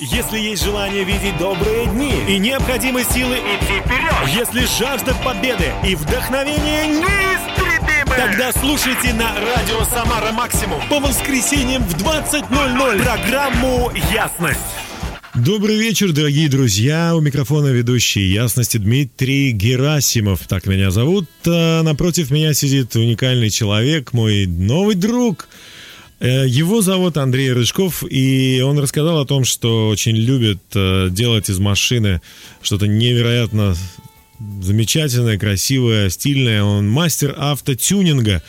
[0.00, 5.94] Если есть желание видеть добрые дни и необходимы силы идти вперед, если жажда победы и
[5.94, 14.60] вдохновение неистребимы, тогда слушайте на радио «Самара Максимум» по воскресеньям в 20.00 программу «Ясность».
[15.34, 17.14] Добрый вечер, дорогие друзья.
[17.14, 20.46] У микрофона ведущий ясности Дмитрий Герасимов.
[20.46, 21.26] Так меня зовут.
[21.46, 25.48] А напротив меня сидит уникальный человек, мой новый друг.
[26.22, 31.50] Э, его зовут Андрей Рыжков, и он рассказал о том, что очень любит э, делать
[31.50, 32.22] из машины
[32.62, 33.74] что-то невероятно
[34.60, 36.62] замечательное, красивое, стильное.
[36.62, 38.40] Он мастер автотюнинга.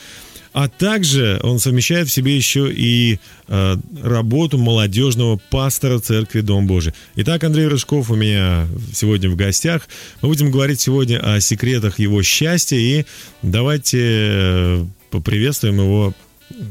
[0.52, 6.92] А также он совмещает в себе еще и э, работу молодежного пастора церкви Дом Божий.
[7.16, 9.88] Итак, Андрей Рыжков у меня сегодня в гостях.
[10.22, 12.76] Мы будем говорить сегодня о секретах его счастья.
[12.76, 13.04] И
[13.42, 16.14] давайте э, поприветствуем его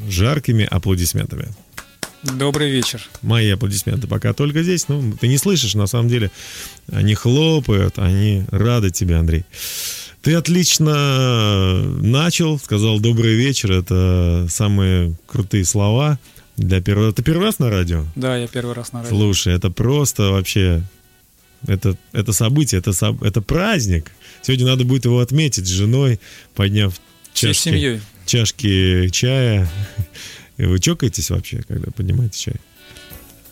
[0.09, 1.49] жаркими аплодисментами.
[2.23, 3.01] Добрый вечер.
[3.21, 4.87] Мои аплодисменты пока только здесь.
[4.87, 6.31] Ну, ты не слышишь, на самом деле.
[6.91, 9.43] Они хлопают, они рады тебе, Андрей.
[10.21, 13.73] Ты отлично начал, сказал добрый вечер.
[13.73, 16.17] Это самые крутые слова
[16.55, 17.11] для первого.
[17.11, 18.05] Ты первый раз на радио?
[18.15, 19.17] Да, я первый раз на радио.
[19.17, 20.81] Слушай, это просто вообще
[21.67, 24.11] это, это событие, это, это праздник.
[24.41, 26.19] Сегодня надо будет его отметить с женой,
[26.55, 26.93] подняв
[27.33, 28.01] чашки, семьей.
[28.25, 29.69] Чашки чая.
[30.57, 32.55] Вы чокаетесь вообще, когда поднимаете чай?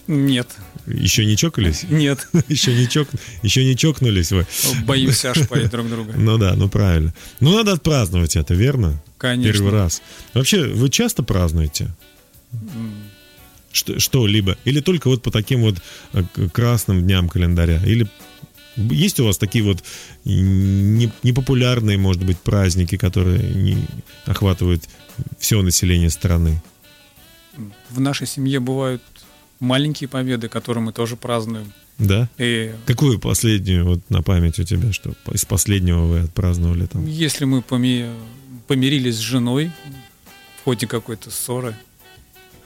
[0.07, 0.47] Нет.
[0.87, 1.83] Еще не чокались?
[1.83, 2.27] Нет.
[2.49, 3.07] Еще не, чок...
[3.43, 4.45] Еще не чокнулись вы?
[4.83, 6.13] Боимся ошпарить друг друга.
[6.15, 7.13] Ну да, ну правильно.
[7.39, 9.01] Ну надо отпраздновать это, верно?
[9.17, 9.53] Конечно.
[9.53, 10.01] Первый раз.
[10.33, 11.89] Вообще, вы часто празднуете?
[13.71, 14.57] Что, что-либо?
[14.65, 15.77] Или только вот по таким вот
[16.13, 17.81] э, красным дням календаря?
[17.85, 18.07] Или
[18.75, 19.83] есть у вас такие вот
[20.25, 23.77] непопулярные, может быть, праздники, которые не
[24.25, 24.83] охватывают
[25.39, 26.61] все население страны?
[27.89, 29.01] В нашей семье бывают
[29.59, 31.71] маленькие победы, которые мы тоже празднуем.
[31.97, 32.29] Да?
[32.37, 32.73] И...
[32.85, 37.05] Какую последнюю вот на память у тебя, что из последнего вы отпраздновали там?
[37.05, 38.09] Если мы поми...
[38.67, 39.71] помирились с женой
[40.61, 41.75] в ходе какой-то ссоры,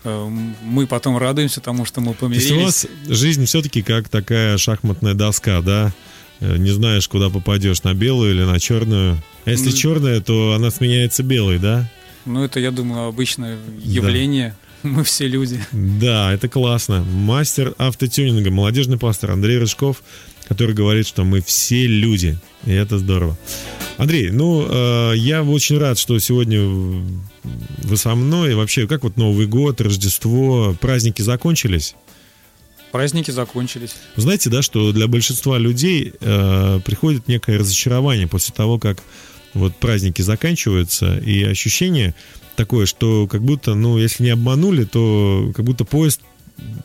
[0.05, 2.47] мы потом радуемся тому, что мы помирились.
[2.47, 5.93] То есть у вас жизнь все-таки как такая шахматная доска, да?
[6.39, 9.21] Э, не знаешь, куда попадешь, на белую или на черную.
[9.45, 11.89] А если ну, черная, то она сменяется белой, да?
[12.25, 14.49] Ну, это, я думаю, обычное явление.
[14.49, 14.66] Да.
[14.89, 15.59] Мы все люди.
[15.71, 17.03] Да, это классно.
[17.03, 20.03] Мастер автотюнинга, молодежный пастор Андрей Рыжков,
[20.47, 22.38] который говорит, что мы все люди.
[22.66, 23.38] И это здорово.
[23.97, 28.51] Андрей, ну, э, я очень рад, что сегодня вы со мной.
[28.51, 31.95] И вообще, как вот Новый год, Рождество, праздники закончились?
[32.91, 33.95] Праздники закончились.
[34.16, 39.01] Знаете, да, что для большинства людей э, приходит некое разочарование после того, как
[39.53, 42.13] вот праздники заканчиваются, и ощущение
[42.55, 46.22] такое, что как будто, ну, если не обманули, то как будто поезд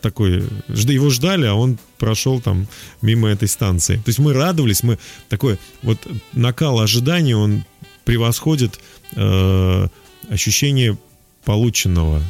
[0.03, 2.67] такой, его ждали, а он прошел там
[3.03, 3.97] мимо этой станции.
[3.97, 4.99] То есть мы радовались, мы
[5.29, 5.99] такой вот
[6.33, 7.65] накал ожидания, он
[8.05, 8.81] превосходит
[9.17, 9.89] э,
[10.29, 10.99] ощущение
[11.45, 12.23] полученного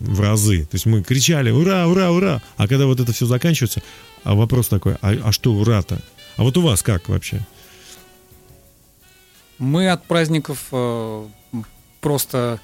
[0.00, 0.64] в разы.
[0.64, 3.82] То есть мы кричали «Ура, ура, ура!» А когда вот это все заканчивается,
[4.24, 6.00] а вопрос такой, а, а что ура-то?
[6.36, 7.40] А вот у вас как вообще?
[9.58, 11.26] Мы от праздников э,
[12.00, 12.60] просто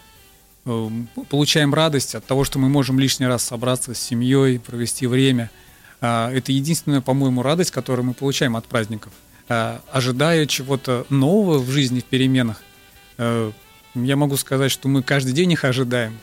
[0.64, 5.50] получаем радость от того, что мы можем лишний раз собраться с семьей, провести время.
[6.00, 9.12] Э, это единственная, по-моему, радость, которую мы получаем от праздников.
[9.48, 12.62] Э, ожидая чего-то нового в жизни, в переменах,
[13.18, 13.52] э,
[13.94, 16.18] я могу сказать, что мы каждый день их ожидаем.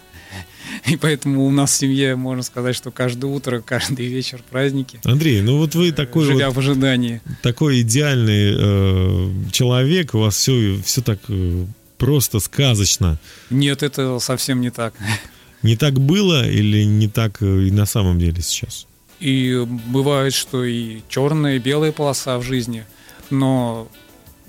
[0.87, 4.99] И поэтому у нас в семье можно сказать, что каждое утро, каждый вечер праздники.
[5.03, 7.21] Андрей, ну вот вы такой живя вот, в ожидании.
[7.41, 11.65] Такой идеальный э, человек, у вас все, все так э,
[12.01, 13.17] просто сказочно.
[13.49, 14.93] Нет, это совсем не так.
[15.61, 18.87] Не так было или не так э, и на самом деле сейчас?
[19.19, 22.83] И бывает, что и черная, и белая полоса в жизни,
[23.29, 23.87] но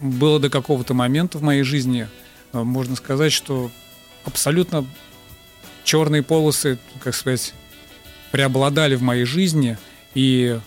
[0.00, 2.08] было до какого-то момента в моей жизни,
[2.54, 3.70] э, можно сказать, что
[4.24, 4.86] абсолютно
[5.84, 7.52] черные полосы, как сказать,
[8.30, 9.76] преобладали в моей жизни,
[10.14, 10.58] и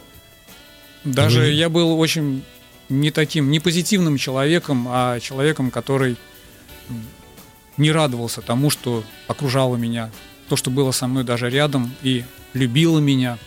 [1.04, 1.54] даже Вы...
[1.54, 2.44] я был очень
[2.88, 6.18] не таким, не позитивным человеком, а человеком, который
[7.78, 10.12] не радовался тому, что окружало меня,
[10.50, 12.24] то, что было со мной даже рядом и
[12.54, 13.38] любило меня.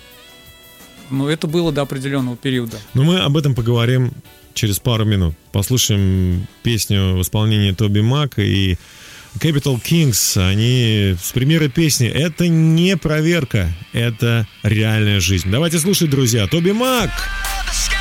[1.10, 2.76] Но это было до определенного периода.
[2.92, 4.12] Но мы об этом поговорим
[4.52, 5.34] через пару минут.
[5.52, 8.76] Послушаем песню в исполнении Тоби Мака и
[9.36, 15.50] Capital Kings, они с примеры песни «Это не проверка, это реальная жизнь».
[15.50, 16.46] Давайте слушать, друзья.
[16.46, 17.10] Тоби Мак!
[17.68, 17.97] ain't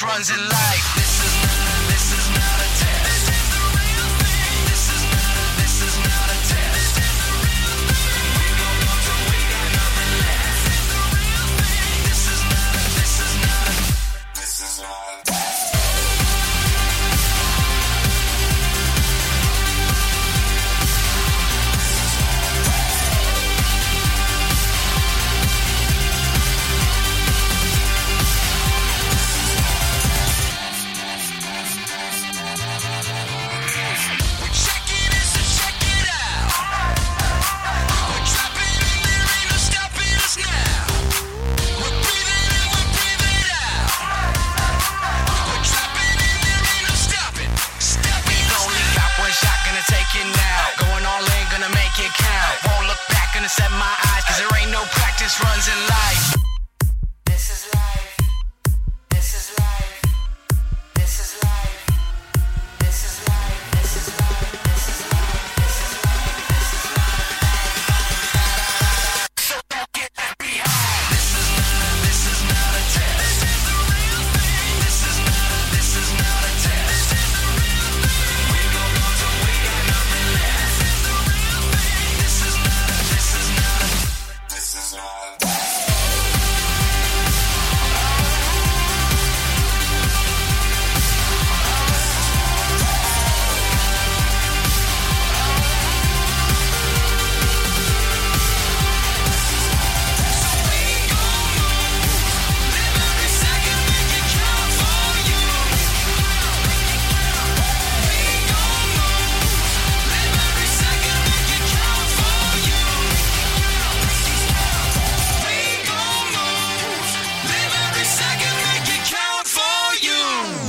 [0.00, 1.21] runs in life.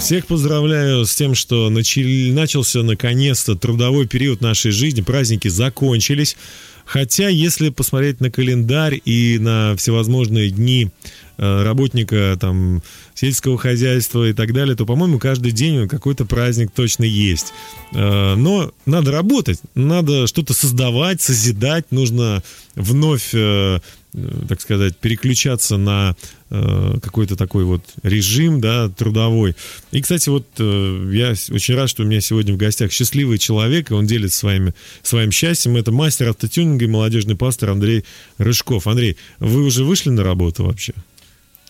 [0.04, 6.36] Всех поздравляю с тем, что начали- начался наконец-то трудовой период нашей жизни, праздники закончились.
[6.84, 10.90] Хотя, если посмотреть на календарь и на всевозможные дни
[11.38, 12.82] работника там
[13.16, 17.54] сельского хозяйства и так далее, то, по-моему, каждый день какой-то праздник точно есть.
[17.94, 22.44] Э, Но надо работать, надо что-то создавать, созидать, нужно
[22.76, 23.80] вновь, э,
[24.14, 26.16] э, так сказать, переключаться на
[26.50, 29.56] э, какой-то такой вот режим, да, трудовой.
[29.92, 33.92] И, кстати, вот э, я очень рад, что у меня сегодня в гостях счастливый человек,
[33.92, 35.78] и он делится своими, своим счастьем.
[35.78, 38.06] Это мастер автотюнинга и молодежный пастор Андрей
[38.38, 38.88] Рыжков.
[38.88, 40.94] Андрей, вы уже вышли на работу вообще?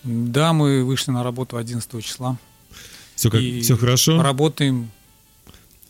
[0.03, 2.37] Да, мы вышли на работу 11 числа.
[3.15, 4.21] Все, как, И все хорошо?
[4.21, 4.89] Работаем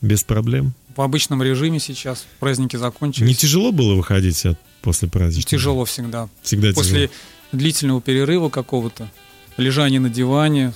[0.02, 0.74] Без проблем?
[0.96, 2.26] в обычном режиме сейчас.
[2.40, 3.28] Праздники закончились.
[3.28, 5.48] Не тяжело было выходить от, после праздника?
[5.50, 6.30] Тяжело всегда.
[6.44, 7.14] Всегда После тяжело.
[7.54, 9.10] длительного перерыва какого-то,
[9.58, 10.74] лежания на диване,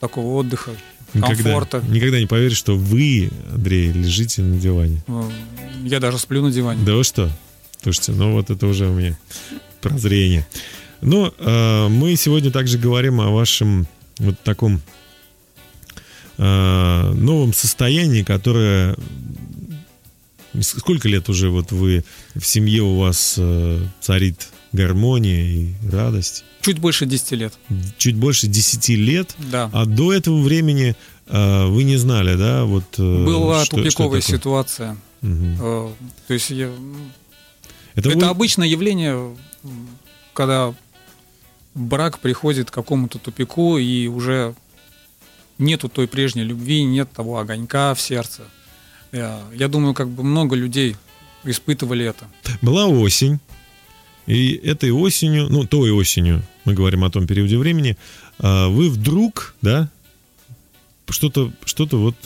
[0.00, 0.70] такого отдыха,
[1.12, 1.84] Никогда, комфорта.
[1.88, 5.02] никогда не поверишь, что вы, Андрей, лежите на диване.
[5.08, 5.30] Э,
[5.84, 6.82] Я даже сплю на диване.
[6.84, 7.30] Да вы что?
[7.82, 9.18] Слушайте, ну вот это уже у меня
[9.82, 10.46] прозрение.
[11.04, 13.86] Но э, мы сегодня также говорим о вашем
[14.18, 14.80] вот таком
[16.38, 18.96] э, новом состоянии, которое...
[20.60, 22.04] Сколько лет уже вот вы
[22.36, 26.44] в семье у вас э, царит гармония и радость?
[26.60, 27.54] Чуть больше 10 лет.
[27.98, 29.34] Чуть больше 10 лет.
[29.50, 29.68] Да.
[29.72, 30.94] А до этого времени
[31.26, 32.64] э, вы не знали, да?
[32.64, 34.38] Вот, э, Была что- тупиковая что такое?
[34.38, 34.96] ситуация.
[35.22, 35.56] Мгм.
[35.60, 35.88] Э,
[36.28, 36.70] То есть я-
[37.96, 39.36] Это, это вы- обычное явление,
[40.34, 40.72] когда
[41.74, 44.54] брак приходит к какому-то тупику и уже
[45.58, 48.42] нету той прежней любви, нет того огонька в сердце.
[49.12, 50.96] Я, я думаю, как бы много людей
[51.44, 52.26] испытывали это.
[52.62, 53.38] Была осень,
[54.26, 57.96] и этой осенью, ну, той осенью, мы говорим о том периоде времени,
[58.38, 59.88] а, вы вдруг, да,
[61.08, 62.16] что-то что вот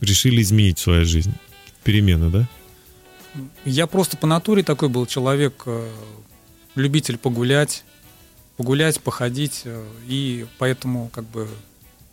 [0.00, 1.34] решили изменить в своей жизни.
[1.84, 2.48] Перемена, да?
[3.64, 5.90] Я просто по натуре такой был человек, э,
[6.74, 7.84] любитель погулять,
[8.56, 11.48] погулять, походить, э, и поэтому как бы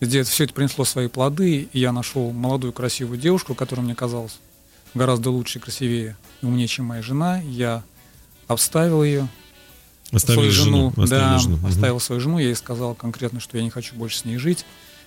[0.02, 4.40] все это принесло свои плоды, и я нашел молодую красивую девушку, которая мне казалась
[4.94, 7.40] гораздо лучше и красивее и умнее, чем моя жена.
[7.42, 7.84] Я
[8.48, 9.28] обставил ее,
[10.12, 10.92] Оставили свою жену.
[10.92, 11.60] жену, оставили да, жену.
[11.68, 14.66] Оставил свою жену, я ей сказал конкретно, что я не хочу больше с ней жить,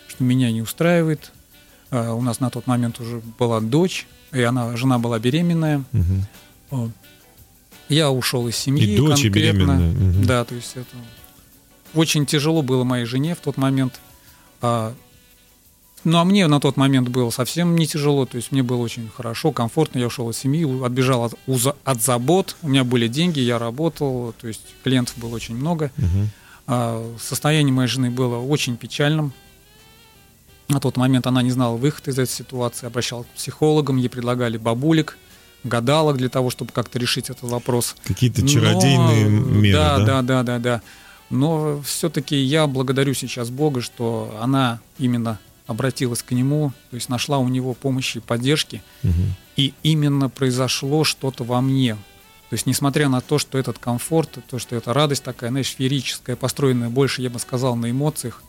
[0.09, 1.33] что меня не устраивает.
[1.91, 5.83] А, У нас на тот момент уже была дочь, и она, жена была беременная.
[6.71, 6.91] Вот.
[7.91, 9.59] Я ушел из семьи И дочь, и конкретно.
[9.59, 9.93] беременная.
[9.93, 10.25] Мгм.
[10.25, 10.97] Да, то есть это
[11.95, 14.01] очень тяжело было моей жене в тот момент.
[14.61, 14.95] А,
[16.05, 19.09] ну а мне на тот момент было совсем не тяжело, то есть мне было очень
[19.15, 19.99] хорошо, комфортно.
[19.99, 21.35] Я ушел из семьи, отбежал от,
[21.85, 22.57] от забот.
[22.63, 25.91] У меня были деньги, я работал, то есть клиентов было очень много.
[26.67, 29.33] А, состояние моей жены было очень печальным.
[30.69, 34.57] На тот момент она не знала выхода из этой ситуации, обращалась к психологам, ей предлагали
[34.57, 35.19] бабулек,
[35.63, 37.97] гадалок для того, чтобы как-то решить этот вопрос.
[38.05, 40.05] Какие-то Но- чародейные меры, да, да?
[40.05, 40.83] да, да, да, да.
[41.35, 47.39] Но все-таки я благодарю сейчас Бога, что она именно обратилась к нему, то есть нашла
[47.39, 49.35] у него помощи и поддержки, Мгм.
[49.57, 51.95] и именно произошло что-то во мне.
[52.51, 56.37] То есть, несмотря на то, что этот комфорт, то, что эта радость такая, знаешь, феерическая,
[56.37, 58.43] построенная больше, я бы сказал, на эмоциях,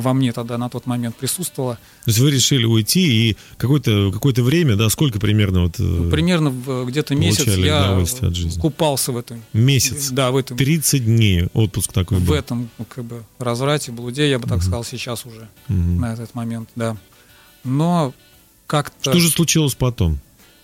[0.00, 1.74] во мне тогда на тот момент присутствовала.
[2.04, 5.76] То есть вы решили уйти и какое-то какое время, да, сколько примерно вот...
[5.78, 8.60] э, Примерно в где-то месяц я от жизни.
[8.60, 9.42] купался в этом.
[9.52, 10.10] Месяц?
[10.10, 10.56] Да, в этом.
[10.56, 12.34] 30 дней отпуск такой в был.
[12.34, 16.00] этом ну, как бы разврате, блуде, я бы так сказал, сейчас уже Мгм.
[16.00, 16.96] на этот момент, да.
[17.64, 18.12] Но
[18.66, 20.18] как-то Что же случилось потом?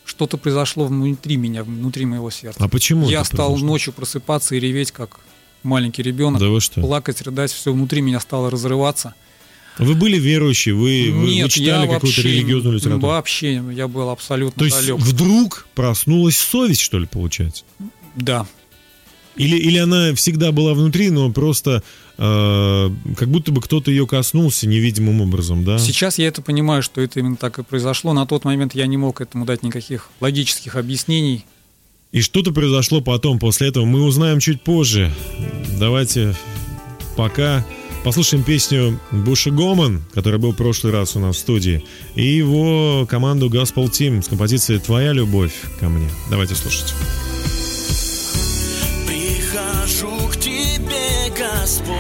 [0.04, 2.62] что-то произошло внутри меня, внутри моего сердца.
[2.62, 3.66] А почему я стал произошло?
[3.66, 5.18] ночью просыпаться и реветь, как
[5.64, 6.80] маленький ребенок, Да вы что?
[6.80, 9.14] плакать, рыдать, все внутри меня стало разрываться.
[9.78, 13.08] Вы были верующие, вы, вы- читали какую-то религиозную литературу?
[13.08, 14.96] вообще, я был абсолютно То есть далек.
[14.98, 17.64] вдруг проснулась совесть, что ли, получается?
[18.14, 18.46] Да,
[19.36, 21.82] Или, или она всегда была внутри, но просто
[22.16, 25.78] э, как будто бы кто-то ее коснулся невидимым образом, да?
[25.78, 28.14] Сейчас я это понимаю, что это именно так и произошло.
[28.14, 31.44] На тот момент я не мог этому дать никаких логических объяснений.
[32.12, 35.12] И что-то произошло потом, после этого, мы узнаем чуть позже.
[35.78, 36.34] Давайте
[37.16, 37.62] пока
[38.06, 41.84] послушаем песню Буша Гоман, который был в прошлый раз у нас в студии,
[42.14, 46.08] и его команду Gospel Team с композицией «Твоя любовь ко мне».
[46.30, 46.94] Давайте слушать.
[49.08, 51.96] Прихожу к тебе, Господь,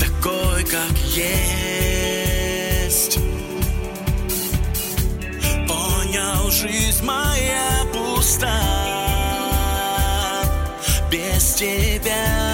[0.00, 3.18] такой, как есть.
[5.68, 8.58] Понял, жизнь моя пуста
[11.12, 12.45] без тебя.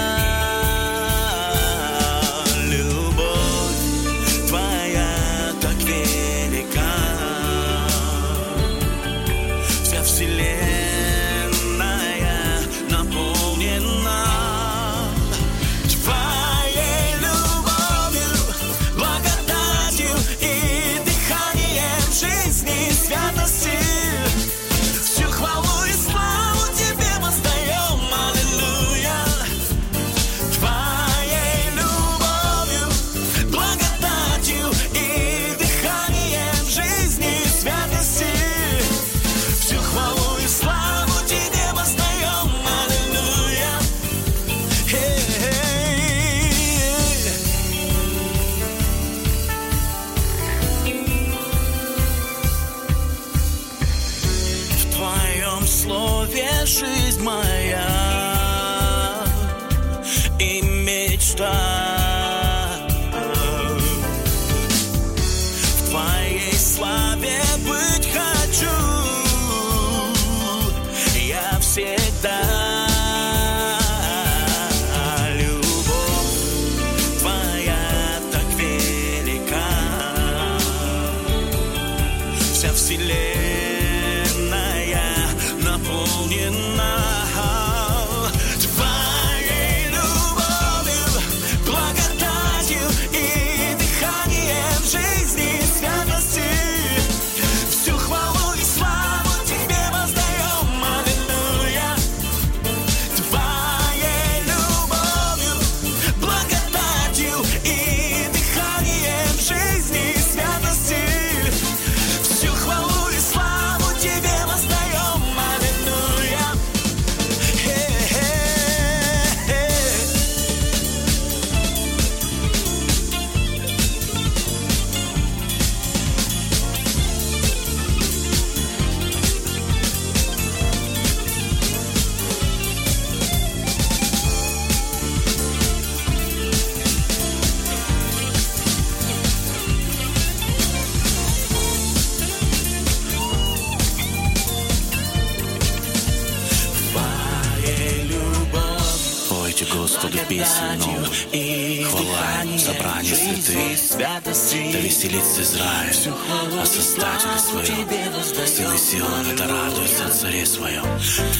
[155.13, 160.83] Да веселится Израиль, о Создателе своем, сыны Сиона, да радуются о Царе своем,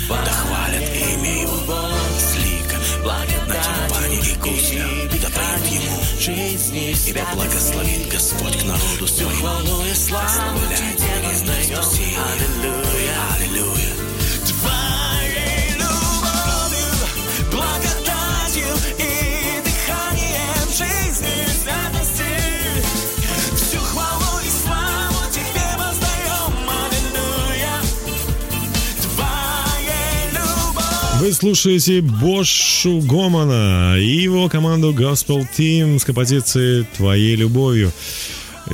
[0.10, 2.84] да хвалят имя Его, с ликами,
[3.48, 6.00] на тимпане и гуслях, да поют Ему,
[7.08, 9.48] ибо благословит Господь к народу своему,
[9.92, 11.36] оставляет мирение
[11.68, 12.20] спасение.
[12.20, 12.73] Аллилуйя.
[31.24, 37.94] Вы слушаете Бошу Гомана и его команду Gospel Team с композицией «Твоей любовью».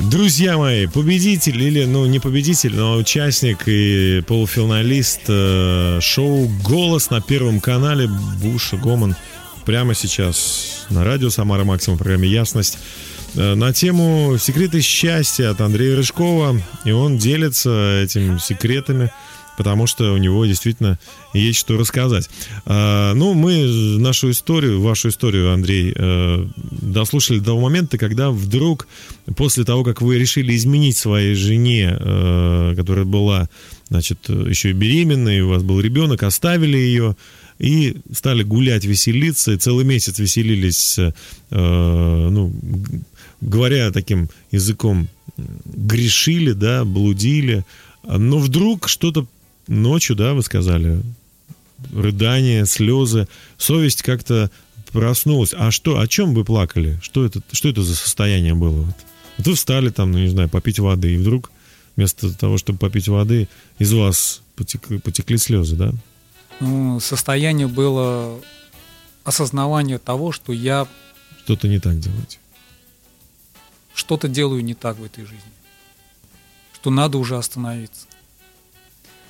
[0.09, 7.21] Друзья мои, победитель или, ну, не победитель, но участник и полуфиналист э, шоу «Голос» на
[7.21, 8.09] Первом канале
[8.41, 9.15] Буша Гоман
[9.63, 12.79] прямо сейчас на радио «Самара Максимум» в программе «Ясность»
[13.35, 16.59] э, на тему «Секреты счастья» от Андрея Рыжкова.
[16.83, 19.11] И он делится этими секретами,
[19.59, 20.97] потому что у него действительно
[21.33, 22.29] есть что рассказать.
[22.65, 28.87] А, ну, мы нашу историю, вашу историю, Андрей, э, дослушали до момента, когда вдруг,
[29.35, 33.49] после того, как вы решили изменить своей жене, э, которая была,
[33.89, 37.17] значит, еще и беременной, у вас был ребенок, оставили ее,
[37.57, 41.11] и стали гулять, веселиться, и целый месяц веселились, э,
[41.49, 42.53] ну,
[43.41, 45.09] говоря таким языком,
[45.65, 47.65] грешили, да, блудили,
[48.07, 49.27] но вдруг что-то
[49.69, 51.01] ночью, да, вы сказали,
[51.93, 54.49] рыдания, слезы, совесть как-то
[54.91, 55.53] проснулась.
[55.57, 56.99] А что, о чем вы плакали?
[57.01, 58.81] Что это, что это за состояние было?
[58.81, 58.95] Вот,
[59.37, 61.51] Вот вы встали там, ну, не знаю, попить воды, и вдруг
[61.95, 63.47] вместо того, чтобы попить воды,
[63.77, 65.91] из вас потекли, потекли слезы, да?
[66.59, 68.39] Ну, состояние было
[69.23, 70.87] осознавание того, что я
[71.43, 72.39] Что-то не так делаете.
[73.93, 75.39] что-то делаю не так в этой жизни.
[76.73, 78.07] Что надо уже остановиться.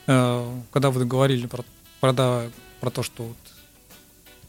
[0.10, 1.64] Э, Когда вы говорили про,
[2.00, 2.44] про, да,
[2.82, 3.38] про то, что вот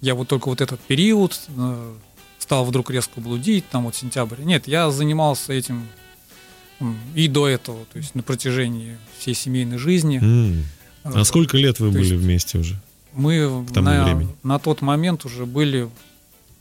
[0.01, 1.95] я вот только вот этот период э,
[2.39, 4.41] стал вдруг резко блудить, там вот сентябрь.
[4.41, 5.87] Нет, я занимался этим
[7.15, 10.19] и до этого, то есть на протяжении всей семейной жизни.
[10.23, 10.65] М.
[11.05, 12.81] А Э, сколько лет вы то были вместе уже?
[13.13, 14.35] Мы на, времени?
[14.43, 15.91] на тот момент уже были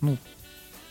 [0.01, 0.17] ну,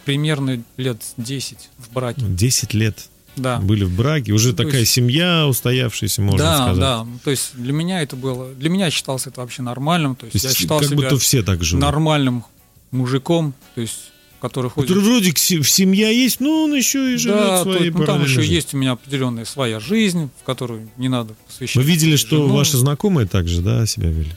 [0.07, 2.23] примерно лет 10 в браке.
[2.23, 3.59] 10 лет Да.
[3.59, 6.81] были в браке, уже то такая есть- семья устоявшаяся, можно да, сказать.
[6.81, 7.07] да.
[7.25, 10.15] То есть для меня это было, для меня считалось это вообще нормальным.
[10.17, 11.83] То есть, То есть я считал как себя будто все так живут.
[11.83, 12.45] нормальным
[12.91, 14.89] мужиком, то есть который ходит.
[14.89, 18.07] Который вроде в семья есть, но он еще и живет да, то своей есть, ну,
[18.07, 18.55] там еще жизнью.
[18.55, 21.75] есть у меня определенная своя жизнь, в которую не надо посвящать.
[21.77, 22.55] Вы видели, что жену.
[22.55, 24.31] ваши знакомые также, да, себя вели?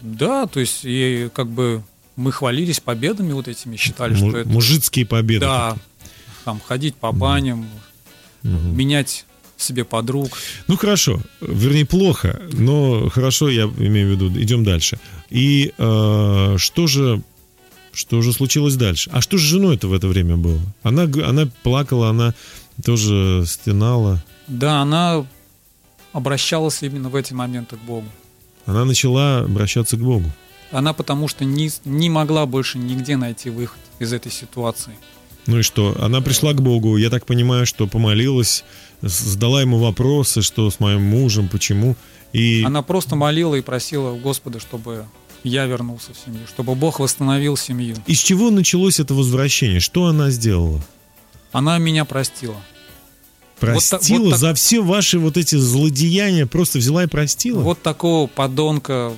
[0.00, 1.82] Да, то есть и как бы
[2.16, 5.40] мы хвалились победами вот этими, считали, Му- что это Мужицкие победы.
[5.44, 5.76] Да,
[6.46, 7.66] там ходить по баням,
[8.42, 9.24] менять
[9.56, 10.30] себе подруг.
[10.66, 14.98] Ну хорошо, вернее плохо, но хорошо, я имею в виду, идем дальше.
[15.30, 17.22] И э, что же,
[17.92, 19.10] что же случилось дальше?
[19.12, 20.60] А что же с женой это в это время было?
[20.82, 22.34] Она, она плакала, она
[22.84, 25.24] тоже стенала, Да, она
[26.12, 28.08] обращалась именно в эти моменты к Богу.
[28.66, 30.30] она начала обращаться к Богу.
[30.72, 34.92] Она потому что не, не могла больше нигде найти выход из этой ситуации.
[35.46, 35.96] Ну и что?
[36.00, 38.64] Она пришла к Богу, я так понимаю, что помолилась,
[39.00, 41.96] задала ему вопросы, что с моим мужем, почему.
[42.32, 45.06] И Она просто молила и просила Господа, чтобы
[45.42, 47.96] я вернулся в семью, чтобы Бог восстановил семью.
[48.06, 49.80] из чего началось это возвращение?
[49.80, 50.80] Что она сделала?
[51.50, 52.56] Она меня простила.
[53.58, 57.60] Простила так- вот так- за все ваши вот эти злодеяния, просто взяла и простила?
[57.60, 59.12] Вот такого подонка,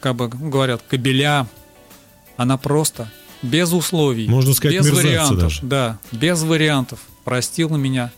[0.00, 1.46] как бы говорят, кобеля,
[2.36, 3.10] она просто
[3.42, 5.60] без условий, Можно сказать, без вариантов, даже.
[5.62, 8.12] да, без вариантов простила меня,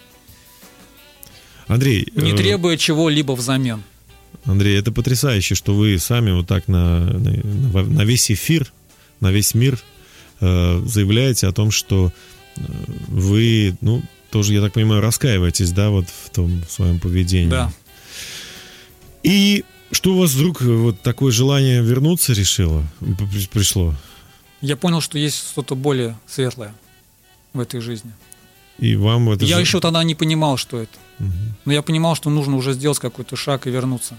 [1.66, 3.82] Андрей, не э, требуя чего-либо взамен.
[4.44, 8.72] Андрей, это потрясающе, что вы сами вот так на, на, на весь эфир,
[9.20, 9.78] на весь мир
[10.40, 12.12] э, заявляете о том, что
[12.56, 12.60] э,
[13.08, 17.50] вы, ну, тоже, я так понимаю, раскаиваетесь, да, вот в том своем поведении.
[17.50, 17.72] Да.
[19.22, 22.84] И что у вас вдруг э, вот такое желание вернуться решило,
[23.52, 23.94] пришло?
[24.60, 26.74] Я понял, что есть что-то более светлое
[27.52, 28.12] в этой жизни.
[28.78, 30.98] И вам это я же- еще тогда не понимал, что это.
[31.64, 34.16] Но я понимал, что нужно уже сделать какой-то шаг и вернуться.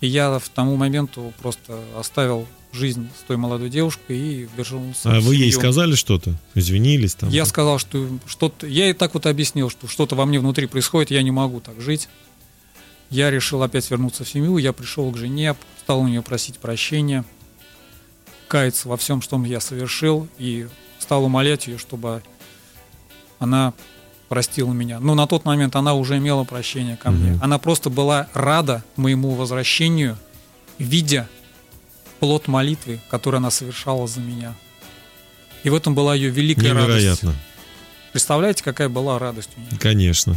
[0.00, 5.20] И я в тому моменту просто оставил жизнь с той молодой девушкой и вернулся А
[5.20, 6.34] вы ей сказали что-то?
[6.54, 7.30] Извинились там?
[7.30, 8.66] Я сказал, что что-то...
[8.66, 11.80] Я ей так вот объяснил, что что-то во мне внутри происходит, я не могу так
[11.80, 12.08] жить.
[13.10, 17.24] Я решил опять вернуться в семью, я пришел к жене, стал у нее просить прощения,
[18.54, 20.68] каяться во всем, что я совершил, и
[21.00, 22.22] стал умолять ее, чтобы
[23.40, 23.72] она
[24.28, 25.00] простила меня.
[25.00, 27.36] Но на тот момент она уже имела прощение ко мне.
[27.42, 30.16] Она просто была рада моему возвращению,
[30.78, 31.28] видя
[32.20, 34.54] плод молитвы, который она совершала за меня.
[35.64, 36.88] И в этом была ее великая радость.
[36.90, 37.34] Невероятно.
[38.12, 39.70] Представляете, какая была радость у нее?
[39.80, 40.36] Конечно.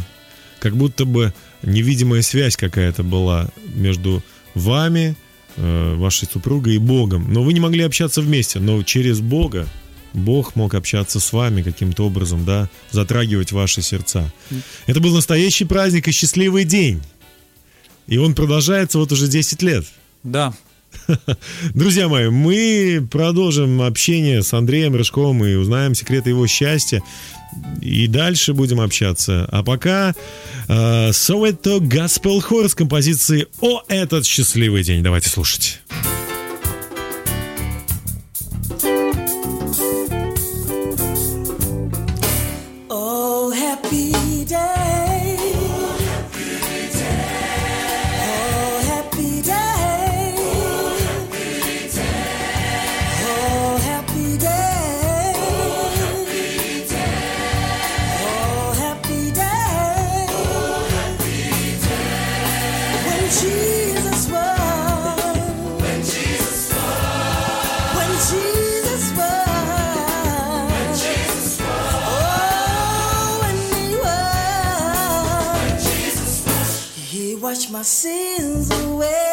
[0.58, 5.14] Как будто бы невидимая связь какая-то была между вами,
[5.60, 7.32] вашей супругой и Богом.
[7.32, 9.66] Но вы не могли общаться вместе, но через Бога
[10.12, 14.32] Бог мог общаться с вами каким-то образом, да, затрагивать ваши сердца.
[14.86, 17.00] Это был настоящий праздник и счастливый день.
[18.06, 19.84] И он продолжается вот уже 10 лет.
[20.22, 20.54] Да,
[21.74, 27.02] Друзья мои, мы продолжим общение с Андреем Рыжковым и узнаем секреты его счастья.
[27.80, 29.48] И дальше будем общаться.
[29.50, 30.14] А пока
[30.68, 35.02] э, Soweto Gospel Hor с композицией «О, этот счастливый день».
[35.02, 35.80] Давайте слушать.
[77.78, 79.27] My sins away.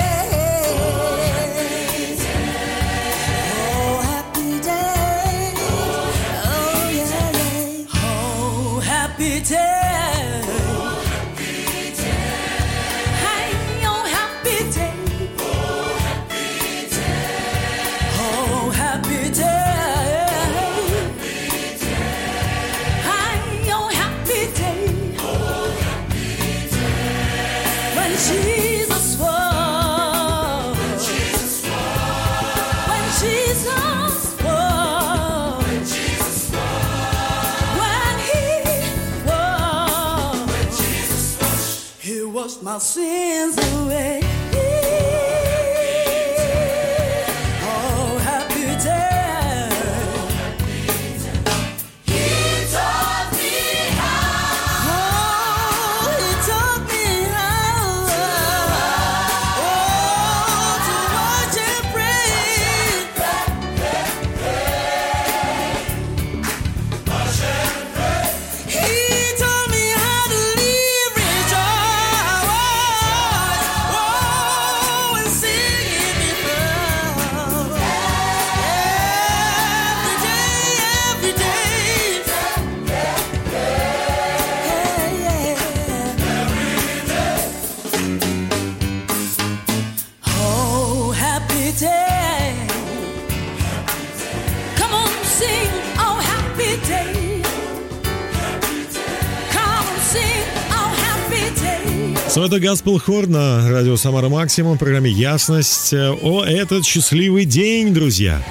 [102.45, 105.91] Soweto Gospel Hor на радио Самара Максимум в программе «Ясность».
[105.95, 108.45] О, этот счастливый день, друзья!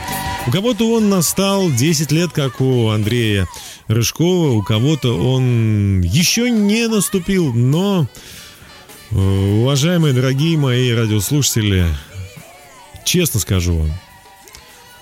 [0.49, 3.47] У кого-то он настал 10 лет, как у Андрея
[3.87, 8.09] Рыжкова, у кого-то он еще не наступил, но,
[9.13, 11.87] э, уважаемые, дорогие мои радиослушатели,
[13.05, 13.95] честно скажу вам,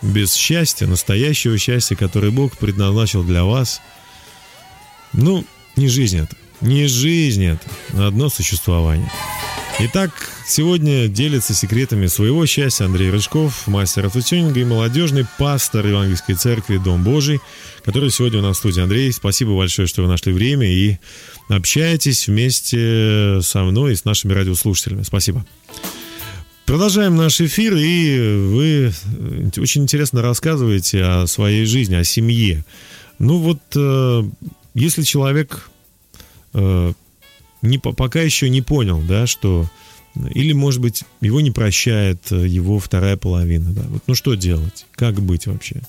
[0.02, 3.80] без счастья, настоящего счастья, которое Бог предназначил для вас,
[5.14, 6.36] ну, не жизнь это.
[6.62, 7.60] Не жизнь это,
[7.92, 9.10] а одно существование.
[9.80, 10.12] Итак,
[10.46, 17.02] сегодня делится секретами своего счастья Андрей Рыжков, мастер автотюнинга и молодежный пастор Евангельской церкви Дом
[17.02, 17.40] Божий,
[17.84, 18.80] который сегодня у нас в студии.
[18.80, 20.98] Андрей, спасибо большое, что вы нашли время и
[21.48, 25.02] общаетесь вместе со мной и с нашими радиослушателями.
[25.02, 25.44] Спасибо.
[26.64, 28.92] Продолжаем наш эфир, и вы
[29.56, 32.64] очень интересно рассказываете о своей жизни, о семье.
[33.18, 34.22] Ну вот, э,
[34.74, 35.68] если человек
[36.54, 36.92] э,
[37.62, 39.68] не, по- пока еще не понял, да, что
[40.34, 44.86] или, может быть, его не прощает э, его вторая половина, да, вот, ну что делать,
[44.92, 45.80] как быть вообще?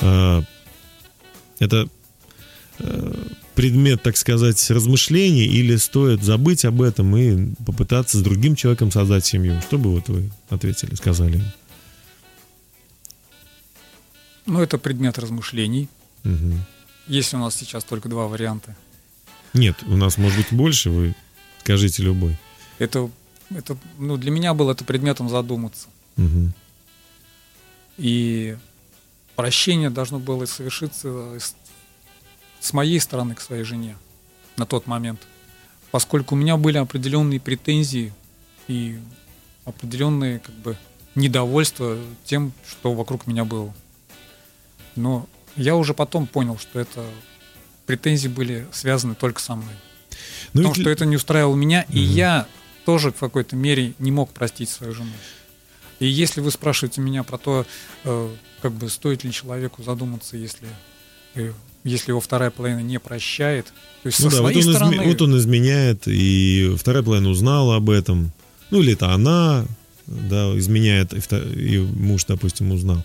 [0.00, 0.42] Э,
[1.58, 1.88] это
[2.78, 3.14] э,
[3.54, 9.24] предмет, так сказать, размышлений, или стоит забыть об этом и попытаться с другим человеком создать
[9.24, 9.60] семью?
[9.62, 11.42] Что бы вот вы ответили, сказали?
[14.44, 15.88] Ну, это предмет размышлений.
[16.22, 16.64] Мгм.
[17.08, 18.76] Есть у нас сейчас только два варианта.
[19.56, 21.14] Нет, у нас может быть больше, вы
[21.60, 22.36] скажите любой.
[22.78, 23.10] Это,
[23.50, 25.88] это ну, для меня было это предметом задуматься.
[26.16, 26.52] Мгм.
[27.96, 28.56] И
[29.34, 31.56] прощение должно было совершиться с,
[32.60, 33.96] с моей стороны к своей жене
[34.56, 35.20] на тот момент.
[35.90, 38.12] Поскольку у меня были определенные претензии
[38.68, 38.98] и
[39.64, 40.76] определенные как бы
[41.14, 43.74] недовольство тем, что вокруг меня было.
[44.96, 47.06] Но я уже потом понял, что это
[47.86, 49.74] претензии были связаны только со мной.
[50.52, 52.46] Ну, Потому ведь- что это не устраивало меня, и я
[52.84, 55.10] тоже в какой-то мере не мог простить свою жену.
[55.98, 57.66] И если вы спрашиваете меня про то,
[58.04, 60.68] э, как бы стоит ли человеку задуматься, если,
[61.34, 61.52] э,
[61.84, 63.66] если его вторая половина не прощает,
[64.02, 67.02] то есть Ну со да, вот своей он, изме- стороны, вот он изменяет, и вторая
[67.02, 68.32] половина узнала об этом.
[68.70, 69.64] Ну, или это она
[70.06, 71.18] да, изменяет, и
[71.74, 73.04] и муж, допустим, узнал.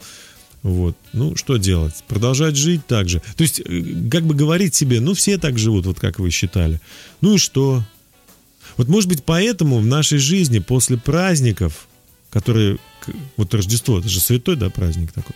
[0.63, 0.95] Вот.
[1.13, 2.03] Ну, что делать?
[2.07, 3.21] Продолжать жить так же.
[3.35, 6.79] То есть, э, как бы говорить себе, ну, все так живут, вот как вы считали.
[7.21, 7.83] Ну и что?
[8.77, 11.87] Вот, может быть, поэтому в нашей жизни после праздников,
[12.29, 12.77] которые...
[13.35, 15.35] Вот Рождество, это же святой, да, праздник такой.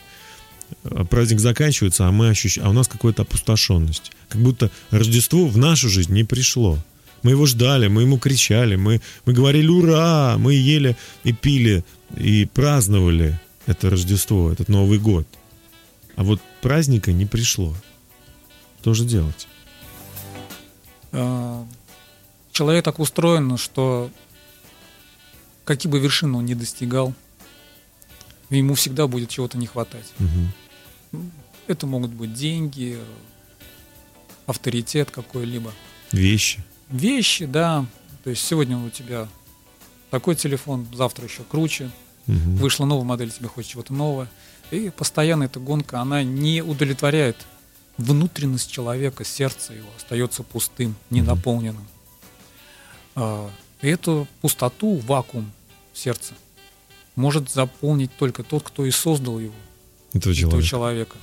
[0.84, 2.68] А праздник заканчивается, а мы ощущаем...
[2.68, 4.12] А у нас какая-то опустошенность.
[4.30, 6.78] Как будто Рождество в нашу жизнь не пришло.
[7.24, 11.84] Мы его ждали, мы ему кричали, мы, мы говорили «Ура!», мы ели и пили,
[12.16, 15.28] и праздновали это Рождество, этот Новый год.
[16.16, 17.76] А вот праздника не пришло.
[18.82, 19.48] Что же делать?
[21.12, 21.64] Э,
[22.52, 24.10] Человек так устроен, что
[25.66, 27.14] какие бы вершины он ни достигал,
[28.50, 30.14] ему всегда будет чего-то не хватать.
[30.20, 31.32] Мгм.
[31.68, 32.98] Это могут быть деньги,
[34.46, 35.74] авторитет какой-либо.
[36.14, 36.64] Вещи.
[36.90, 37.86] Вещи, да.
[38.24, 39.28] То есть сегодня у тебя
[40.10, 41.92] такой телефон, завтра еще круче.
[42.28, 42.56] Мгм.
[42.58, 44.28] Вышла новая модель, тебе хочется чего-то нового.
[44.72, 47.38] И постоянно эта гонка, она не удовлетворяет
[47.98, 51.86] внутренность человека, сердце его остается пустым, ненаполненным.
[53.16, 53.50] А,
[53.82, 55.52] И эту пустоту, вакуум
[55.94, 56.34] в сердце
[57.16, 59.54] может заполнить только тот, кто и создал его,
[60.14, 60.68] Этого этого человека.
[60.68, 61.18] человека.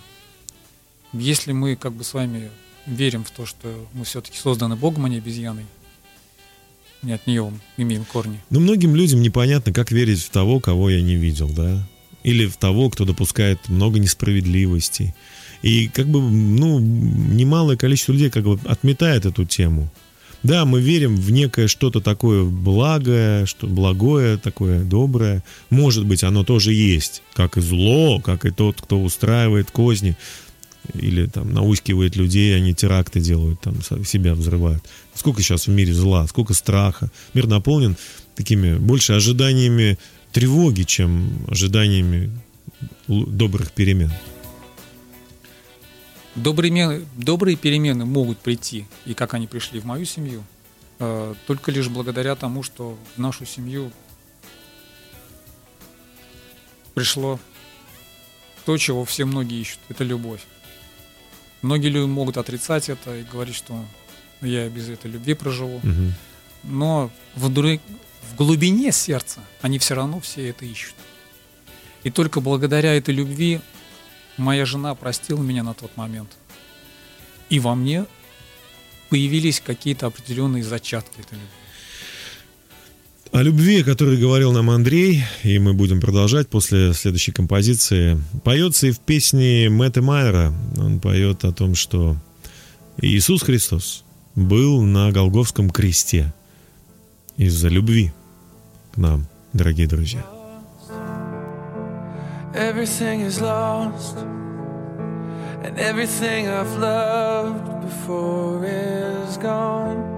[1.12, 2.50] Если мы как бы с вами
[2.86, 5.66] верим в то, что мы все-таки созданы Богом, а не обезьяной,
[7.02, 8.40] не от нее имеем корни.
[8.50, 11.86] Но многим людям непонятно, как верить в того, кого я не видел, да?
[12.22, 15.14] Или в того, кто допускает много несправедливостей.
[15.62, 19.90] И как бы, ну, немалое количество людей как бы отметает эту тему.
[20.42, 25.44] Да, мы верим в некое что-то такое благое, что благое, такое доброе.
[25.70, 30.16] Может быть, оно тоже есть, как и зло, как и тот, кто устраивает козни
[30.94, 34.84] или там наускивает людей, они теракты делают, там себя взрывают.
[35.14, 37.10] Сколько сейчас в мире зла, сколько страха.
[37.34, 37.96] Мир наполнен
[38.34, 39.98] такими больше ожиданиями
[40.32, 42.30] тревоги, чем ожиданиями
[43.06, 44.10] добрых перемен.
[46.34, 50.42] Добрые, добрые перемены могут прийти, и как они пришли в мою семью,
[50.98, 53.92] э, только лишь благодаря тому, что в нашу семью
[56.94, 57.38] пришло
[58.64, 59.78] то, чего все многие ищут.
[59.90, 60.40] Это любовь.
[61.62, 63.84] Многие люди могут отрицать это и говорить, что
[64.40, 65.80] я без этой любви проживу.
[65.82, 66.14] Мгм.
[66.64, 70.94] Но в, в глубине сердца они все равно все это ищут.
[72.02, 73.60] И только благодаря этой любви
[74.36, 76.30] моя жена простила меня на тот момент.
[77.48, 78.06] И во мне
[79.08, 81.61] появились какие-то определенные зачатки этой любви.
[83.32, 88.88] О любви, о которой говорил нам Андрей, и мы будем продолжать после следующей композиции, поется
[88.88, 90.52] и в песне Мэтта Майера.
[90.76, 92.16] Он поет о том, что
[92.98, 96.34] Иисус Христос был на Голговском кресте
[97.38, 98.12] из-за любви
[98.92, 100.22] к нам, дорогие друзья.
[102.54, 104.18] Everything is lost,
[105.64, 110.11] and everything I've loved before is gone.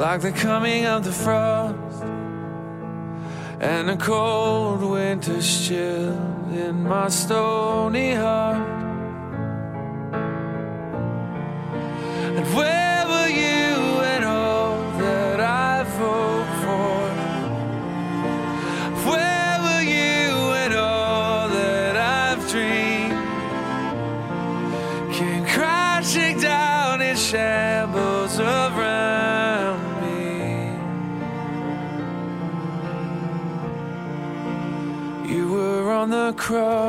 [0.00, 2.02] Like the coming of the frost,
[3.60, 6.16] and a cold winter's chill
[6.50, 8.79] in my stony heart.
[36.50, 36.79] crow.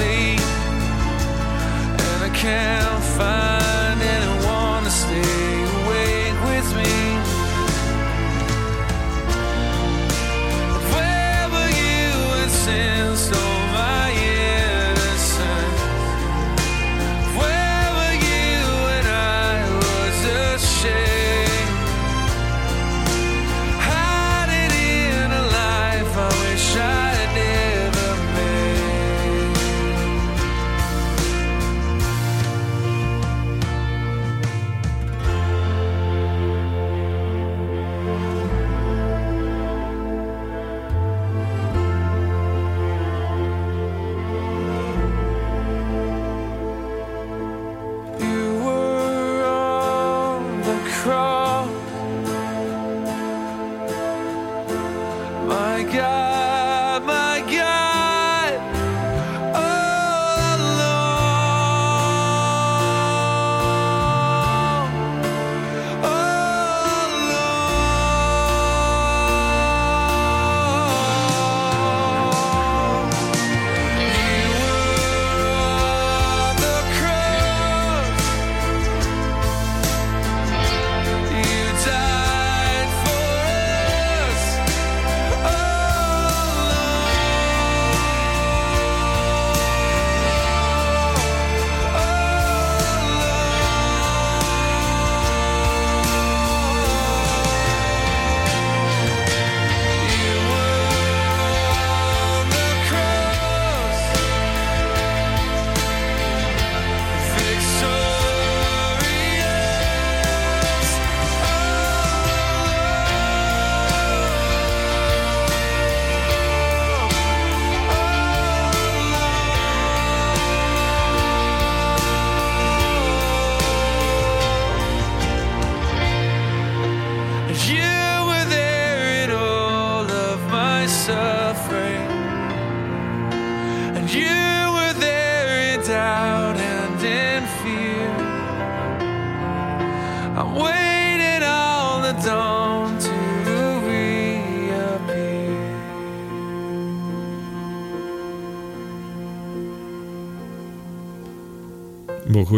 [0.00, 0.40] Are asleep,
[2.00, 2.79] and I can't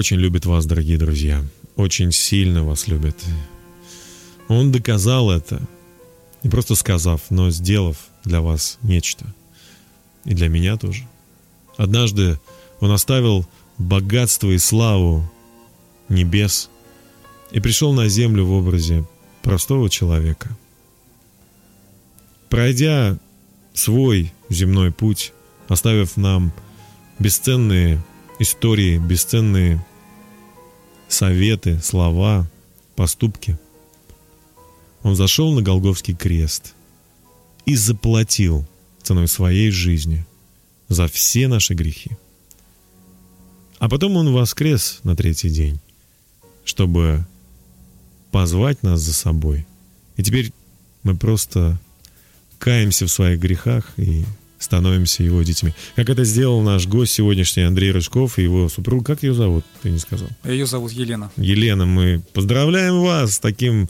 [0.03, 1.45] очень любит вас, дорогие друзья.
[1.77, 3.15] Очень сильно вас любит.
[4.49, 5.63] Он доказал это,
[6.43, 9.25] не просто сказав, но сделав для вас нечто.
[10.25, 11.07] И для меня тоже.
[11.77, 12.41] Однажды
[12.81, 13.47] Он оставил
[13.79, 15.31] богатство и славу
[16.09, 16.69] небес
[17.53, 19.05] и пришел на землю в образе
[19.41, 20.49] простого человека.
[22.49, 23.19] Пройдя
[23.73, 25.33] свой земной путь,
[25.69, 26.53] оставив нам
[27.21, 28.03] бесценные
[28.41, 29.81] истории, бесценные
[31.13, 32.49] советы, слова,
[32.97, 33.59] поступки,
[35.03, 36.75] он зашел на Голговский крест
[37.67, 38.65] и заплатил
[39.03, 40.25] ценой своей жизни
[40.89, 42.13] за все наши грехи.
[43.79, 45.81] А потом он воскрес на третий день,
[46.65, 47.27] чтобы
[48.31, 49.67] позвать нас за собой.
[50.17, 50.53] И теперь
[51.03, 51.81] мы просто
[52.59, 54.25] каемся в своих грехах и
[54.63, 55.75] становимся его детьми.
[55.97, 59.05] Как это сделал наш гость сегодняшний Андрей Рыжков и его супруга.
[59.05, 59.65] Как ее зовут?
[59.83, 60.29] Ты не сказал.
[60.45, 61.31] Ее зовут Елена.
[61.37, 63.89] Елена, мы поздравляем вас с таким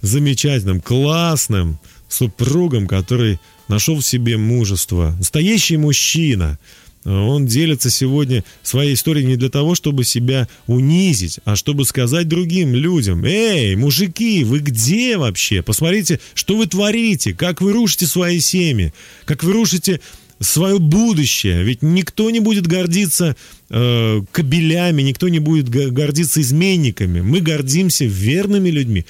[0.00, 1.78] замечательным, классным
[2.08, 5.14] супругом, который нашел в себе мужество.
[5.18, 6.58] Настоящий мужчина.
[7.04, 12.74] Он делится сегодня своей историей не для того, чтобы себя унизить, а чтобы сказать другим
[12.74, 15.62] людям, «Эй, мужики, вы где вообще?
[15.62, 18.92] Посмотрите, что вы творите, как вы рушите свои семьи,
[19.24, 20.00] как вы рушите
[20.40, 21.62] свое будущее.
[21.64, 23.36] Ведь никто не будет гордиться
[23.70, 27.20] э, кобелями, никто не будет го- гордиться изменниками.
[27.20, 29.04] Мы гордимся верными людьми.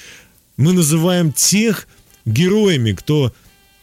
[0.57, 1.87] Мы называем тех
[2.25, 3.33] героями, кто,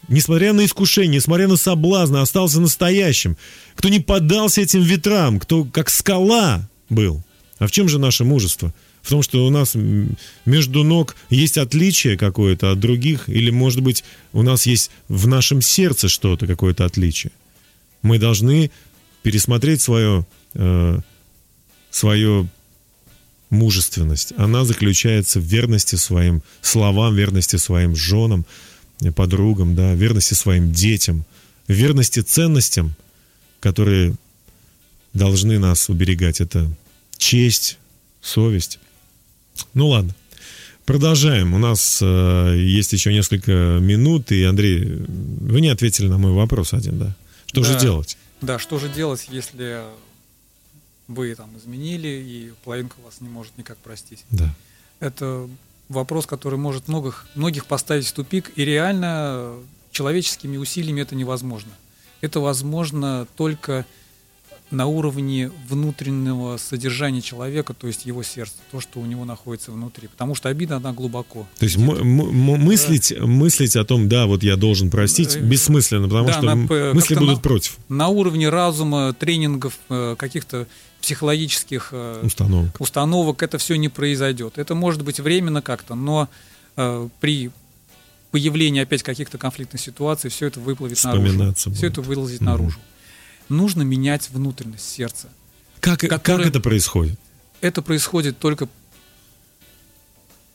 [0.08, 3.36] несмотря на искушение, несмотря на соблазны, остался настоящим,
[3.74, 7.22] кто не поддался этим ветрам, кто как скала был.
[7.58, 8.72] А в чем же наше мужество?
[9.02, 9.76] В том, что у нас
[10.44, 15.62] между ног есть отличие какое-то от других, или, может быть, у нас есть в нашем
[15.62, 17.30] сердце что-то, какое-то отличие.
[18.02, 18.70] Мы должны
[19.22, 20.98] пересмотреть свое, э,
[21.90, 22.48] свое
[23.50, 24.32] мужественность.
[24.36, 28.44] Она заключается в верности своим словам, верности своим женам,
[29.14, 31.24] подругам, да, верности своим детям,
[31.68, 32.94] верности ценностям,
[33.60, 34.14] которые
[35.12, 36.40] должны нас уберегать.
[36.40, 36.70] Это
[37.16, 37.78] честь,
[38.20, 38.78] совесть.
[39.74, 40.14] Ну ладно.
[40.84, 41.52] Продолжаем.
[41.52, 46.72] У нас э, есть еще несколько минут, и Андрей, вы не ответили на мой вопрос
[46.72, 47.16] один, да?
[47.46, 47.80] Что же Да.
[47.80, 48.16] делать?
[48.40, 49.80] Да, что же делать, если
[51.08, 54.24] вы там изменили, и половинка вас не может никак простить?
[54.30, 54.54] Да.
[55.00, 55.48] Это
[55.88, 59.54] вопрос, который может многих, многих поставить в тупик, и реально
[59.90, 61.70] человеческими усилиями это невозможно.
[62.20, 63.86] Это возможно только
[64.72, 70.08] на уровне внутреннего содержания человека, то есть его сердца, то, что у него находится внутри.
[70.08, 71.46] Потому что обида, она глубоко.
[71.58, 75.40] То есть м- м- м- мыслить, мыслить о том, да, вот я должен простить, Э,
[75.40, 80.66] бессмысленно, потому да, что п- мысли будут на- против На уровне разума, тренингов, э, каких-то
[81.10, 82.80] психологических э, установок.
[82.80, 84.58] установок это все не произойдет.
[84.58, 86.28] Это может быть временно как-то, но
[86.76, 87.52] э, при
[88.32, 91.54] появлении опять каких-то конфликтных ситуаций все это выплывет наружу.
[91.74, 92.50] Все это вылазит Мгм.
[92.50, 92.80] наружу.
[93.48, 95.28] Нужно менять внутренность сердца.
[95.78, 97.20] Как, как который- это происходит?
[97.60, 98.68] Это происходит только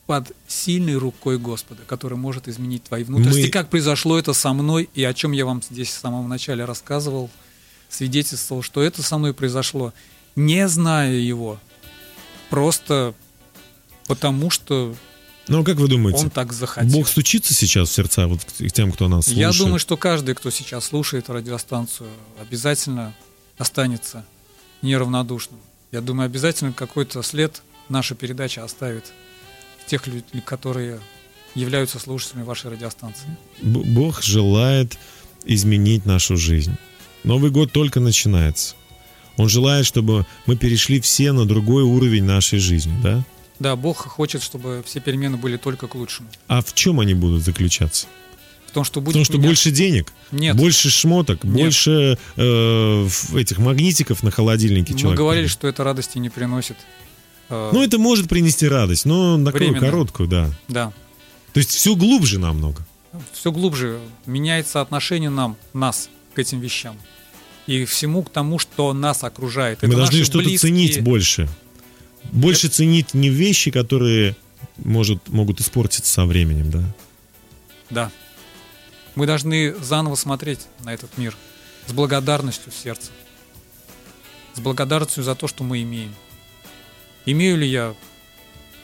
[0.06, 3.44] под сильной рукой Господа, который может изменить твои внутренности.
[3.46, 6.66] Мы- Как произошло это со мной, и о чем я вам здесь в самом начале
[6.66, 7.30] рассказывал,
[7.88, 9.94] свидетельствовал, что это со мной произошло,
[10.36, 11.58] не зная его,
[12.50, 13.14] просто
[14.06, 14.94] потому что
[15.48, 16.90] Ну, как вы думаете, он так захотел.
[16.90, 19.54] Бог стучится сейчас в сердца вот к тем, кто нас слушает?
[19.54, 22.08] Я думаю, что каждый, кто сейчас слушает радиостанцию,
[22.40, 23.14] обязательно
[23.58, 24.24] останется
[24.82, 25.60] неравнодушным.
[25.90, 29.12] Я думаю, обязательно какой-то след наша передача оставит
[29.84, 31.00] в тех людей, которые
[31.54, 33.26] являются слушателями вашей радиостанции.
[33.60, 34.96] Б- Бог желает
[35.44, 36.74] изменить нашу жизнь.
[37.24, 38.74] Новый год только начинается.
[39.36, 43.24] Он желает, чтобы мы перешли все на другой уровень нашей жизни, да?
[43.58, 46.28] Да, Бог хочет, чтобы все перемены были только к лучшему.
[46.48, 48.06] А в чем они будут заключаться?
[48.66, 50.56] В том, что В будет том, что меня- больше денег, Нет.
[50.56, 51.52] больше шмоток, Нет.
[51.54, 56.76] больше э, в- этих магнитиков на холодильнике Мы человек говорили, что это радости не приносит.
[57.50, 59.86] Э, Ну, это может принести радость, но на такую Временно.
[59.90, 60.50] короткую, да.
[60.68, 60.92] Да.
[61.52, 62.84] То есть все глубже намного.
[63.34, 66.96] все глубже меняется отношение нам, нас к этим вещам.
[67.66, 69.82] И всему к тому, что нас окружает.
[69.82, 71.48] Мы Это должны что-то близкие- ценить больше.
[72.32, 74.36] Больше ценить не вещи, которые
[74.78, 76.82] может, могут испортиться со временем, да.
[77.90, 78.10] Да.
[79.14, 81.36] Мы должны заново смотреть на этот мир
[81.86, 83.10] с благодарностью в сердце.
[84.54, 86.14] С благодарностью за то, что мы имеем.
[87.26, 87.94] Имею ли я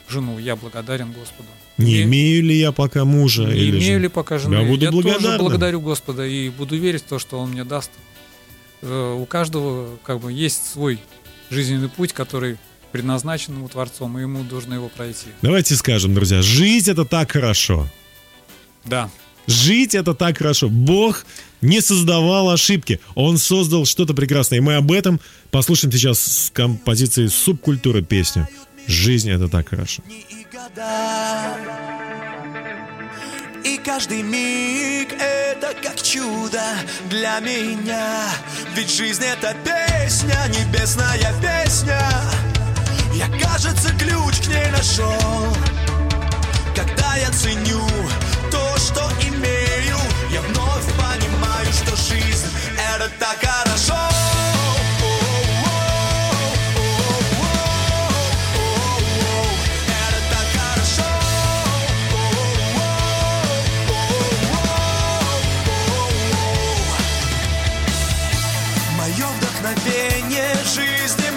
[0.09, 1.49] жену, я благодарен Господу.
[1.79, 3.45] Не И- имею ли я пока мужа?
[3.45, 4.55] не или имею же- ли пока жены.
[4.57, 5.39] Я буду тоже благодарным.
[5.39, 7.91] благодарю Господа и буду верить в то, что Он мне даст.
[8.83, 11.01] Э, У каждого как бы есть свой
[11.51, 12.59] жизненный путь, который
[12.93, 15.29] предназначен ему Творцом, и ему нужно его пройти.
[15.43, 17.89] Давайте скажем, друзья, жить это так хорошо.
[18.85, 19.11] Да.
[19.47, 20.69] Жить это так хорошо.
[20.69, 21.25] Бог
[21.61, 23.01] не создавал ошибки.
[23.15, 24.59] Он создал что-то прекрасное.
[24.59, 25.21] И мы об этом
[25.51, 28.47] послушаем сейчас с композиции субкультуры песню.
[28.87, 30.03] Жизнь это так хорошо.
[33.65, 36.63] И каждый миг это как чудо
[37.09, 38.25] для меня.
[38.75, 42.01] Ведь жизнь это песня, небесная песня.
[43.15, 45.57] Я, кажется, ключ к ней нашел.
[46.75, 47.87] Когда я ценю
[48.51, 49.99] то, что имею
[50.31, 52.47] Я вновь понимаю, что жизнь
[52.95, 53.43] это так
[70.69, 71.28] жизни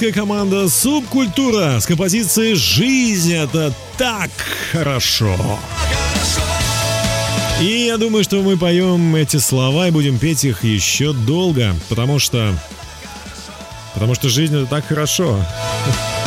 [0.00, 4.30] Питерская команда Субкультура с композицией «Жизнь это так
[4.72, 5.36] хорошо».
[7.60, 12.18] И я думаю, что мы поем эти слова и будем петь их еще долго, потому
[12.18, 12.54] что...
[13.92, 15.38] Потому что жизнь это так хорошо.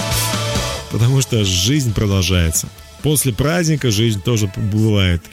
[0.91, 2.67] Потому что жизнь продолжается.
[3.01, 5.23] После праздника жизнь тоже бывает.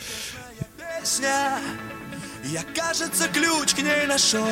[1.22, 4.46] Я, кажется, ключ к ней нашел.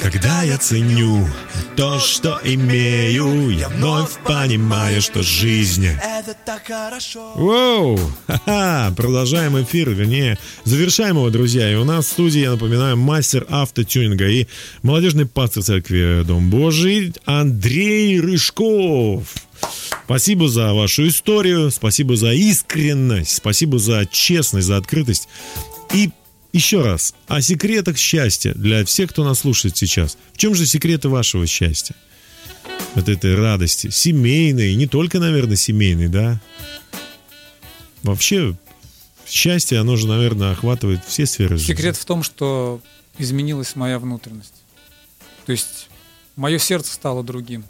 [0.00, 1.28] Когда я ценю
[1.76, 7.32] то, что имею, я вновь понимаю, что жизнь Это так хорошо.
[7.34, 7.98] Воу!
[8.26, 8.92] Ха-ха!
[8.96, 11.70] Продолжаем эфир, вернее, завершаем его, друзья.
[11.70, 14.46] И у нас в студии, я напоминаю, мастер автотюнинга и
[14.82, 19.24] молодежный пастор церкви Дом Божий Андрей Рыжков.
[20.04, 25.28] Спасибо за вашу историю, спасибо за искренность, спасибо за честность, за открытость.
[25.94, 26.10] И
[26.52, 30.18] еще раз, о секретах счастья для всех, кто нас слушает сейчас.
[30.34, 31.94] В чем же секреты вашего счастья?
[32.94, 36.40] Вот этой радости, семейной, не только, наверное, семейной, да?
[38.02, 38.54] Вообще,
[39.26, 41.72] счастье, оно же, наверное, охватывает все сферы жизни.
[41.72, 42.80] Секрет в том, что
[43.18, 44.54] изменилась моя внутренность.
[45.46, 45.88] То есть
[46.36, 47.64] мое сердце стало другим.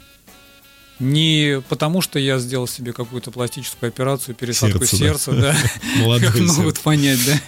[0.99, 5.55] Не потому, что я сделал себе какую-то пластическую операцию, пересадку Сердце, сердца, да,
[6.19, 7.41] как могут понять, да.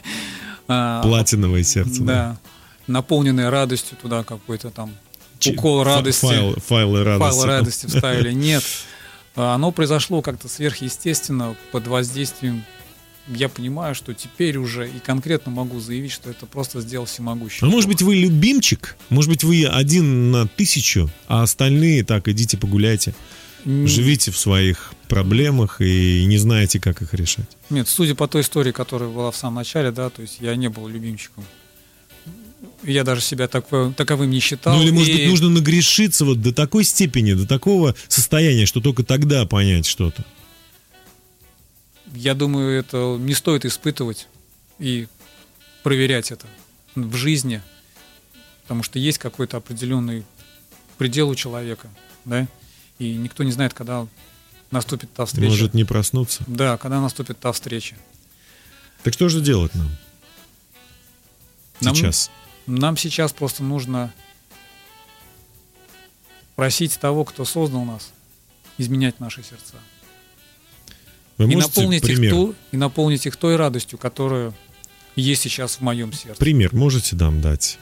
[0.68, 2.02] А, Платиновое сердце.
[2.04, 2.38] Да.
[2.88, 4.92] Наполненное радостью туда какой-то там
[5.48, 6.26] укол радости.
[6.26, 7.32] файл- файлы радости.
[7.32, 8.32] Файлы радости вставили.
[8.34, 8.64] Нет.
[9.36, 12.64] А, Оно произошло как-то сверхъестественно под воздействием.
[13.28, 17.66] Я понимаю, что теперь уже и конкретно могу заявить, что это просто сделал всемогущий.
[17.66, 18.96] А может быть, вы любимчик?
[19.10, 23.16] Может быть, вы один на тысячу, а остальные так, идите погуляйте.
[23.66, 27.58] Живите в своих проблемах и не знаете, как их решать.
[27.72, 30.70] Нет, судя по той истории, которая была в самом начале, да, то есть я не
[30.70, 31.44] был любимчиком.
[32.84, 34.76] Я даже себя такой, таковым не считал.
[34.76, 38.82] ну или, может и- быть, нужно нагрешиться вот до такой степени, до такого состояния, что
[38.82, 40.24] только тогда понять что-то.
[42.14, 44.28] я думаю, это не стоит испытывать
[44.80, 45.08] и
[45.84, 46.46] проверять это
[46.96, 47.62] в жизни,
[48.64, 50.24] потому что есть какой-то определенный
[50.98, 51.90] предел у человека,
[52.26, 52.48] да,
[53.00, 54.08] и никто не знает, когда
[54.72, 55.50] наступит та встреча.
[55.50, 56.44] Может не проснуться.
[56.48, 57.96] Да, когда наступит та встреча.
[59.04, 59.90] Так что же делать нам
[61.82, 62.32] Нам- сейчас?
[62.68, 64.12] Нам сейчас просто нужно
[66.56, 68.12] просить того, кто создал нас,
[68.78, 69.76] изменять наши сердца.
[71.38, 74.54] Вы и, наполнить их ту, и наполнить их той радостью, которая
[75.16, 76.40] есть сейчас в моем сердце.
[76.40, 77.78] пример можете нам дать?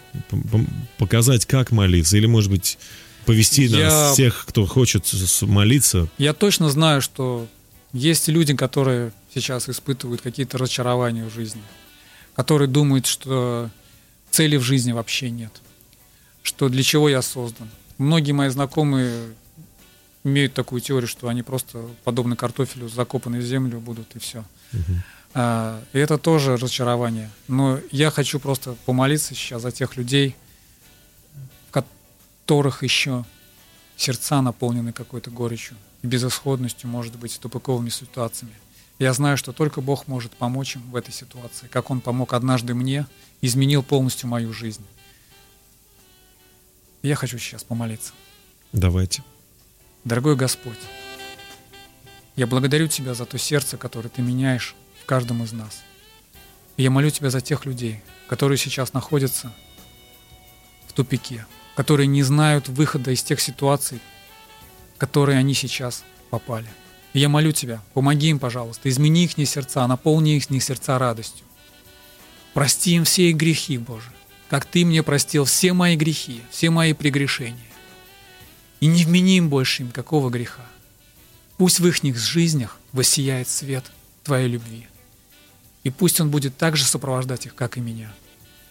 [0.98, 2.18] Показать, как молиться?
[2.18, 2.78] Или, может быть,
[3.26, 5.10] повести Я- нас всех, кто хочет
[5.42, 6.08] молиться?
[6.18, 7.48] Я точно знаю, что
[7.92, 11.62] есть люди, которые сейчас испытывают какие-то разочарования в жизни,
[12.36, 13.70] которые думают, что
[14.32, 15.52] цели в жизни вообще нет,
[16.42, 17.70] что для чего я создан.
[17.98, 19.34] Многие мои знакомые
[20.24, 24.44] имеют такую теорию, что они просто подобно картофелю закопаны в землю будут и все.
[25.36, 27.30] и это тоже разочарование.
[27.48, 30.36] Но я хочу просто помолиться сейчас за тех людей,
[32.54, 33.26] которых еще
[33.98, 38.54] сердца наполнены какой-то горечью и безысходностью, может быть, тупиковыми ситуациями.
[39.00, 42.76] Я знаю, что только Бог может помочь им в этой ситуации, как Он помог однажды
[42.76, 43.08] мне,
[43.42, 44.86] изменил полностью мою жизнь.
[47.02, 48.14] Я хочу сейчас помолиться.
[48.72, 49.24] Давайте.
[50.04, 50.78] Дорогой Господь,
[52.36, 55.82] я благодарю Тебя за то сердце, которое Ты меняешь в каждом из нас.
[56.78, 59.52] И я молю Тебя за тех людей, которые сейчас находятся
[60.88, 64.00] в тупике, которые не знают выхода из тех ситуаций,
[64.96, 66.68] в которые они сейчас попали.
[67.14, 71.46] И я молю Тебя, помоги им, пожалуйста, измени их сердца, наполни их сердца радостью.
[72.54, 74.12] Прости им все их грехи, Боже,
[74.50, 77.58] как Ты мне простил все мои грехи, все мои прегрешения.
[78.80, 80.66] И не вмени им больше им какого греха.
[81.58, 83.86] Пусть в их жизнях воссияет свет
[84.24, 84.88] Твоей любви.
[85.84, 88.14] И пусть Он будет так же сопровождать их, как и меня.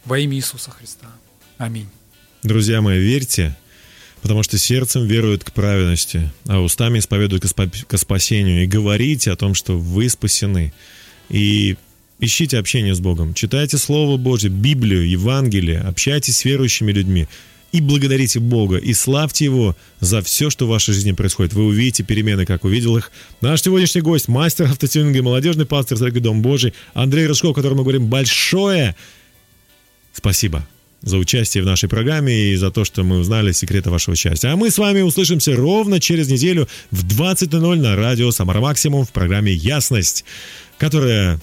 [0.04, 1.06] Во имя Иисуса Христа.
[1.58, 1.88] Аминь.
[2.42, 3.56] Друзья мои, верьте,
[4.20, 7.44] потому что сердцем веруют к праведности, а устами исповедуют
[7.86, 8.64] ко спасению.
[8.64, 10.72] И говорите о том, что вы спасены.
[11.28, 11.76] И
[12.18, 13.32] ищите общение с Богом.
[13.32, 17.28] Читайте Слово Божье, Библию, Евангелие, общайтесь с верующими людьми.
[17.70, 21.54] И благодарите Бога, и славьте Его за все, что в вашей жизни происходит.
[21.54, 26.42] Вы увидите перемены, как увидел их наш сегодняшний гость, мастер автотюнинга, молодежный пастор Церкви Дом
[26.42, 28.96] Божий, Андрей Рыжков, которому мы говорим большое
[30.12, 30.66] Спасибо
[31.02, 34.52] за участие в нашей программе и за то, что мы узнали секреты вашего счастья.
[34.52, 39.10] А мы с вами услышимся ровно через неделю в 20.00 на радио «Самара Максимум» в
[39.10, 40.24] программе «Ясность»,
[40.78, 41.40] которая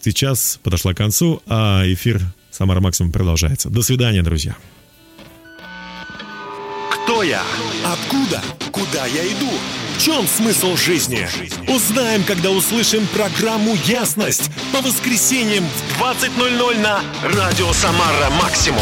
[0.00, 3.70] сейчас подошла к концу, а эфир «Самара Максимум» продолжается.
[3.70, 4.56] До свидания, друзья.
[6.90, 7.42] Кто я?
[7.84, 8.42] Откуда?
[8.70, 9.50] Куда я иду?
[9.98, 11.28] Чем смысл жизни?
[11.66, 18.80] Узнаем, когда услышим программу «Ясность» по воскресеньям в 20.00 на Радио Самара Максимум.